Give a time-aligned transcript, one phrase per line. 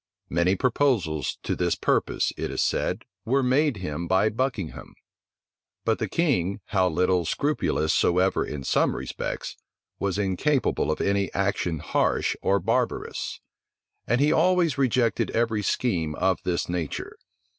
[0.31, 4.95] Many proposals to this purpose, it is said, were made him by Buckingham;
[5.85, 9.57] but the king, how little scrupulous soever in some respects,
[9.99, 13.41] was incapable of any action harsh or barbarous;
[14.07, 17.15] and he always rejected every scheme of this nature.